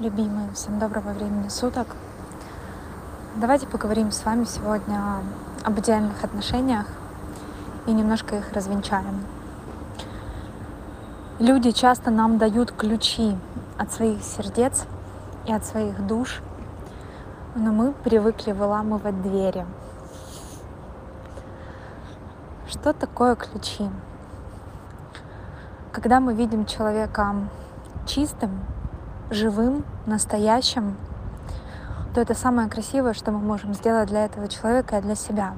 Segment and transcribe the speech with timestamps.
[0.00, 1.88] любимые, всем доброго времени суток.
[3.34, 5.24] Давайте поговорим с вами сегодня
[5.64, 6.86] об идеальных отношениях
[7.86, 9.24] и немножко их развенчаем.
[11.40, 13.36] Люди часто нам дают ключи
[13.76, 14.84] от своих сердец
[15.46, 16.42] и от своих душ,
[17.56, 19.66] но мы привыкли выламывать двери.
[22.68, 23.90] Что такое ключи?
[25.90, 27.34] Когда мы видим человека
[28.06, 28.60] чистым,
[29.30, 30.96] живым, настоящим,
[32.14, 35.54] то это самое красивое, что мы можем сделать для этого человека и для себя.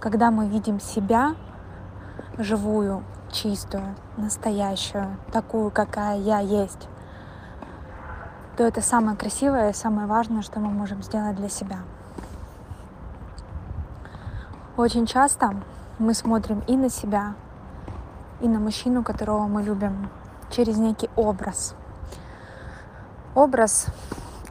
[0.00, 1.34] Когда мы видим себя
[2.38, 6.88] живую, чистую, настоящую, такую, какая я есть,
[8.56, 11.78] то это самое красивое и самое важное, что мы можем сделать для себя.
[14.76, 15.54] Очень часто
[15.98, 17.34] мы смотрим и на себя,
[18.40, 20.08] и на мужчину, которого мы любим,
[20.50, 21.74] через некий образ.
[23.36, 23.86] Образ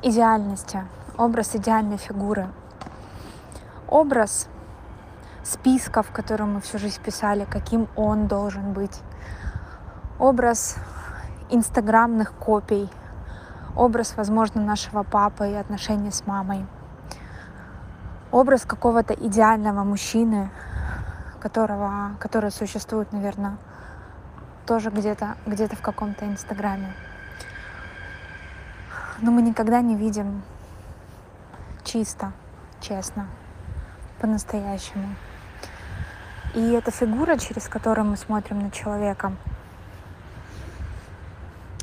[0.02, 0.86] идеальности,
[1.18, 2.48] образ идеальной фигуры,
[3.90, 4.48] образ
[5.44, 9.02] списков, которые мы всю жизнь писали, каким он должен быть,
[10.18, 10.78] образ
[11.50, 12.90] инстаграмных копий,
[13.76, 16.66] образ, возможно, нашего папы и отношений с мамой,
[18.32, 20.52] образ какого-то идеального мужчины,
[21.42, 23.58] которого, который существует, наверное,
[24.66, 26.94] тоже где-то где в каком-то инстаграме.
[29.22, 30.44] Но мы никогда не видим
[31.84, 32.32] чисто,
[32.80, 33.28] честно,
[34.22, 35.16] по-настоящему.
[36.56, 39.34] И эта фигура, через которую мы смотрим на человека,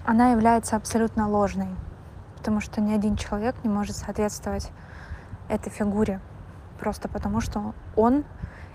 [0.06, 1.68] она является абсолютно ложной,
[2.38, 4.70] потому что ни один человек не может соответствовать
[5.48, 6.20] этой фигуре,
[6.80, 8.24] просто потому что он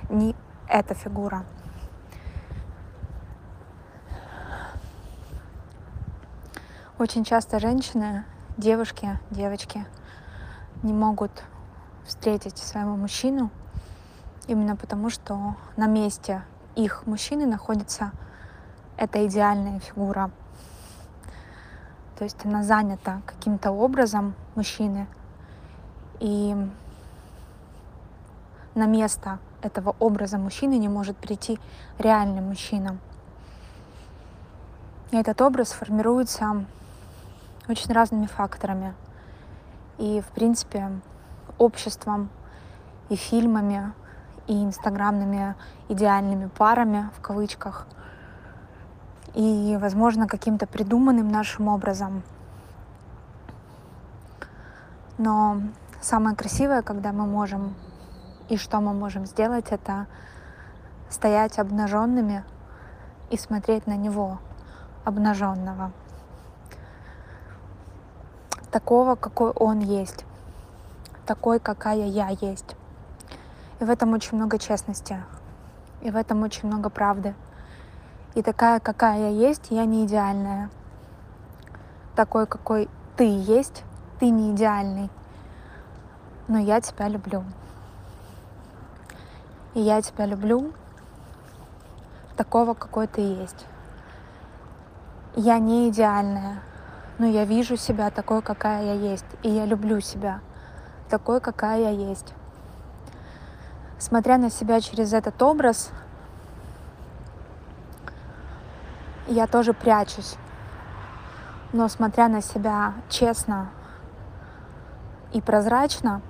[0.09, 0.35] не
[0.67, 1.45] эта фигура.
[6.99, 8.23] Очень часто женщины,
[8.61, 9.85] девушки, девочки
[10.83, 11.31] не могут
[12.05, 13.49] встретить своего мужчину
[14.45, 16.43] именно потому, что на месте
[16.75, 18.11] их мужчины находится
[18.97, 20.29] эта идеальная фигура.
[22.17, 25.07] То есть она занята каким-то образом мужчины,
[26.19, 26.55] и
[28.75, 31.59] на место этого образа мужчины не может прийти
[31.97, 32.99] реальный мужчина.
[35.09, 36.63] И этот образ формируется
[37.67, 38.93] очень разными факторами.
[39.97, 40.89] И, в принципе,
[41.57, 42.29] обществом
[43.09, 43.93] и фильмами,
[44.47, 45.55] и инстаграмными
[45.89, 47.87] идеальными парами, в кавычках,
[49.33, 52.23] и, возможно, каким-то придуманным нашим образом.
[55.17, 55.61] Но
[56.01, 57.75] самое красивое, когда мы можем
[58.49, 60.07] и что мы можем сделать, это
[61.09, 62.43] стоять обнаженными
[63.29, 64.39] и смотреть на него
[65.05, 65.91] обнаженного
[68.71, 70.25] такого, какой он есть,
[71.25, 72.75] такой, какая я есть.
[73.79, 75.21] И в этом очень много честности,
[76.01, 77.35] и в этом очень много правды.
[78.33, 80.69] И такая, какая я есть, я не идеальная.
[82.15, 83.83] Такой, какой ты есть,
[84.19, 85.09] ты не идеальный.
[86.47, 87.43] Но я тебя люблю.
[89.73, 90.73] И я тебя люблю
[92.37, 93.65] такого, какой ты есть.
[95.35, 96.61] Я не идеальная,
[97.21, 100.39] но я вижу себя такой, какая я есть, и я люблю себя
[101.07, 102.33] такой, какая я есть.
[103.99, 105.91] Смотря на себя через этот образ,
[109.27, 110.35] я тоже прячусь.
[111.73, 113.69] Но смотря на себя честно
[115.31, 116.23] и прозрачно,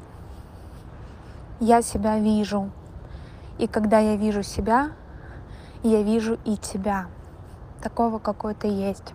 [1.61, 2.69] я себя вижу.
[3.59, 4.91] И когда я вижу себя,
[5.83, 7.05] я вижу и тебя,
[7.81, 9.13] такого, какой ты есть.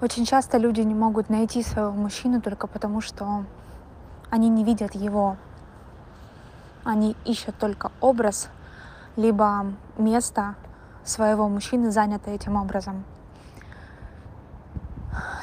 [0.00, 3.44] Очень часто люди не могут найти своего мужчину только потому, что
[4.30, 5.36] они не видят его.
[6.84, 8.48] Они ищут только образ,
[9.16, 9.66] либо
[9.96, 10.54] место
[11.04, 13.02] своего мужчины, занятое этим образом.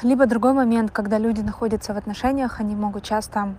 [0.02, 3.54] Либо другой момент, когда люди находятся в отношениях, они могут часто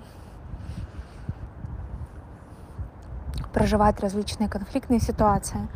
[3.53, 5.67] проживать различные конфликтные ситуации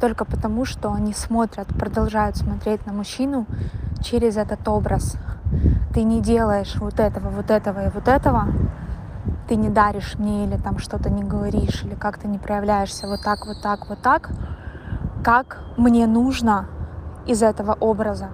[0.00, 3.46] только потому, что они смотрят, продолжают смотреть на мужчину
[4.02, 5.16] через этот образ.
[5.94, 8.48] Ты не делаешь вот этого, вот этого и вот этого,
[9.48, 13.46] ты не даришь мне или там что-то не говоришь, или как-то не проявляешься вот так,
[13.46, 14.30] вот так, вот так,
[15.24, 16.66] как мне нужно
[17.26, 18.28] из этого образа.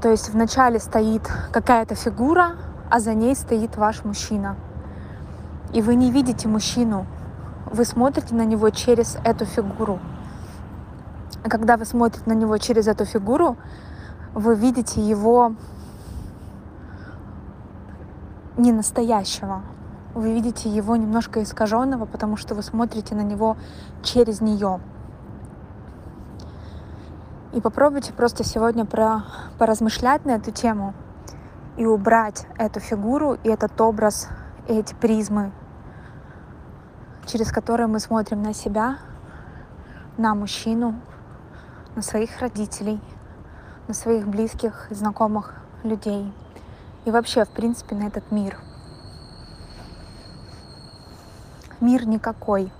[0.00, 2.52] То есть вначале стоит какая-то фигура,
[2.90, 4.56] а за ней стоит ваш мужчина.
[5.72, 7.06] И вы не видите мужчину
[7.70, 10.00] вы смотрите на него через эту фигуру.
[11.42, 13.56] А когда вы смотрите на него через эту фигуру,
[14.34, 15.54] вы видите его
[18.56, 19.62] не настоящего.
[20.14, 23.56] Вы видите его немножко искаженного, потому что вы смотрите на него
[24.02, 24.80] через нее.
[27.52, 29.24] И попробуйте просто сегодня про,
[29.58, 30.94] поразмышлять на эту тему
[31.76, 34.28] и убрать эту фигуру и этот образ,
[34.68, 35.52] и эти призмы,
[37.26, 38.98] через которые мы смотрим на себя,
[40.16, 40.94] на мужчину,
[41.96, 43.00] на своих родителей,
[43.90, 45.52] на своих близких, знакомых
[45.82, 46.32] людей
[47.04, 48.56] и вообще, в принципе, на этот мир.
[51.80, 52.70] Мир никакой.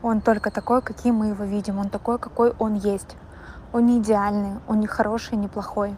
[0.00, 1.78] Он только такой, каким мы его видим.
[1.78, 3.16] Он такой, какой он есть.
[3.74, 5.94] Он не идеальный, он не хороший, не плохой.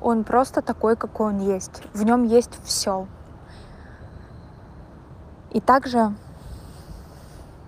[0.00, 1.82] Он просто такой, какой он есть.
[1.92, 3.08] В нем есть все.
[5.50, 6.14] И также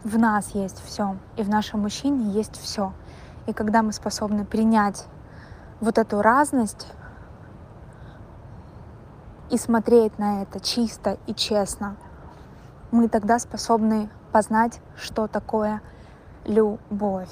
[0.04, 1.16] в нас есть все.
[1.36, 2.92] И в нашем мужчине есть все.
[3.48, 5.06] И когда мы способны принять
[5.86, 6.88] вот эту разность
[9.50, 11.94] и смотреть на это чисто и честно,
[12.90, 15.80] мы тогда способны познать, что такое
[16.44, 17.30] любовь.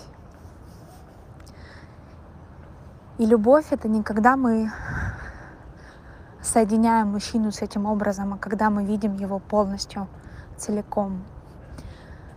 [3.18, 4.70] И любовь это не когда мы
[6.40, 10.06] соединяем мужчину с этим образом, а когда мы видим его полностью,
[10.56, 11.24] целиком.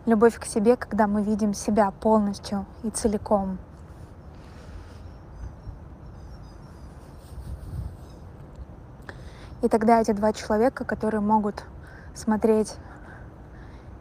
[0.08, 3.60] Любовь к себе, когда мы видим себя полностью и целиком.
[9.68, 11.66] И тогда эти два человека, которые могут
[12.16, 12.78] смотреть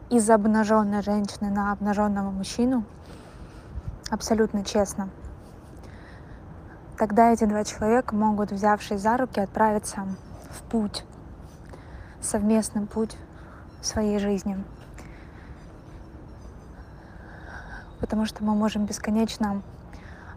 [0.09, 2.85] из обнаженной женщины на обнаженного мужчину,
[4.09, 5.09] абсолютно честно,
[6.97, 10.07] тогда эти два человека могут, взявшись за руки, отправиться
[10.51, 11.03] в путь,
[12.21, 13.17] совместный путь
[13.81, 14.63] своей жизни.
[17.99, 19.61] Потому что мы можем бесконечно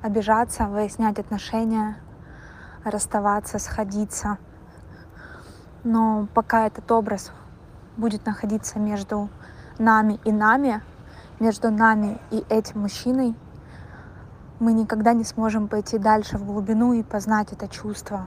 [0.03, 1.99] обижаться, выяснять отношения,
[2.83, 4.37] расставаться, сходиться—
[5.85, 7.33] но пока этот образ
[7.97, 9.29] будет находиться между
[9.79, 10.83] нами и нами,
[11.39, 13.35] между нами и этим мужчиной,
[14.59, 18.27] мы никогда не сможем пойти дальше в глубину и познать это чувство.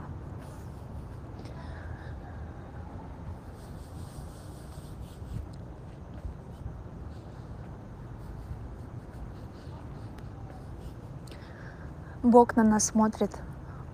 [12.24, 13.30] Бог на нас смотрит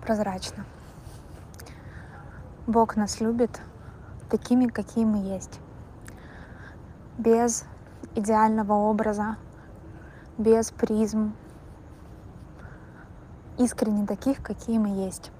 [0.01, 0.65] прозрачно.
[2.67, 3.59] Бог нас любит
[4.29, 5.59] такими, какие мы есть.
[7.17, 7.65] Без
[8.13, 9.37] идеального образа,
[10.37, 11.33] без призм.
[13.57, 15.31] Искренне таких, какие мы есть.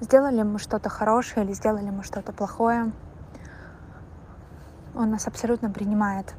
[0.00, 2.92] Сделали мы что-то хорошее или сделали мы что-то плохое,
[4.94, 6.34] Он нас абсолютно принимает.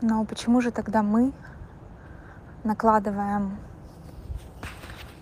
[0.00, 1.32] Но почему же тогда мы
[2.64, 3.58] накладываем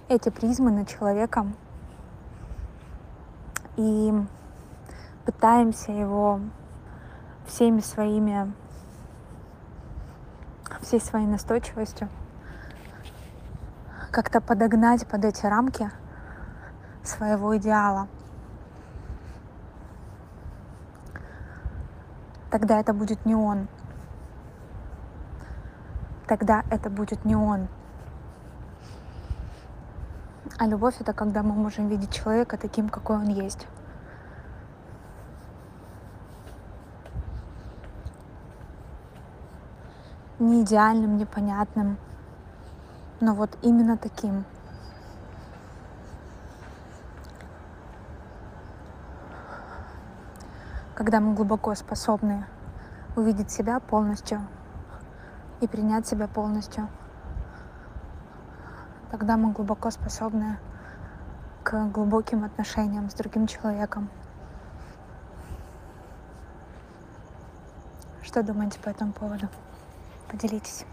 [0.08, 1.46] эти призмы на человека
[3.76, 4.12] и
[5.25, 6.40] пытаемся его
[7.46, 8.52] всеми своими,
[10.81, 12.08] всей своей настойчивостью
[14.10, 15.90] как-то подогнать под эти рамки
[17.02, 18.08] своего идеала.
[22.50, 23.68] Тогда это будет не он.
[26.26, 27.68] Тогда это будет не он.
[30.59, 33.66] А любовь это когда мы можем видеть человека таким, какой он есть.
[40.38, 41.97] Не идеальным, непонятным,
[43.21, 44.44] но вот именно таким.
[50.94, 52.44] Когда мы глубоко способны
[53.16, 54.47] увидеть себя полностью
[55.61, 56.88] и принять себя полностью–
[59.12, 60.57] тогда мы глубоко способны
[61.62, 64.09] к глубоким отношениям с другим человеком.
[68.23, 69.49] Что думаете по этому поводу?
[70.28, 70.87] Поделитесь.